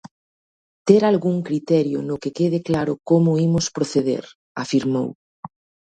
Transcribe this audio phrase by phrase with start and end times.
[0.87, 4.23] Ter algún criterio no que quede claro como imos proceder,
[4.63, 5.09] afirmou.